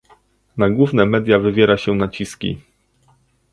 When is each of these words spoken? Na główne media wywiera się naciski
Na 0.57 0.69
główne 0.69 1.05
media 1.05 1.39
wywiera 1.39 1.77
się 1.77 1.95
naciski 1.95 2.61